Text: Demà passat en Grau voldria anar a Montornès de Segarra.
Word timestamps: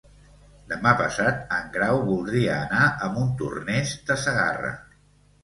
Demà 0.69 0.93
passat 1.01 1.53
en 1.57 1.67
Grau 1.75 1.99
voldria 2.07 2.57
anar 2.63 2.89
a 2.89 3.11
Montornès 3.19 3.95
de 4.11 4.19
Segarra. 4.25 4.75